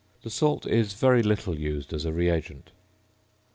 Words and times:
The 0.23 0.31
salt 0.31 0.65
is 0.65 0.93
very 0.93 1.21
little 1.21 1.55
used 1.59 1.93
as 1.93 2.05
a 2.05 2.11
reagent. 2.11 2.71